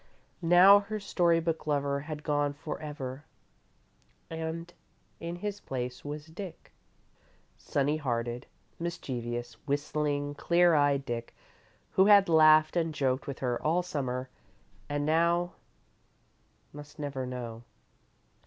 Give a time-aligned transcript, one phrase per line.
[0.41, 3.23] Now her story book lover had gone for ever,
[4.31, 4.73] and
[5.19, 6.71] in his place was Dick;
[7.55, 8.47] sunny hearted,
[8.79, 11.35] mischievous, whistling, clear eyed Dick,
[11.91, 14.27] who had laughed and joked with her all Summer,
[14.89, 15.53] and now
[16.73, 17.61] must never know.